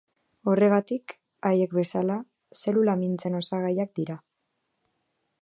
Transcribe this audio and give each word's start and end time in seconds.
Horregatik, 0.51 1.13
haiek 1.49 1.75
bezala, 1.79 2.15
zelula 2.63 2.97
mintzen 3.03 3.39
osagaiak 3.43 3.95
dira. 4.01 4.19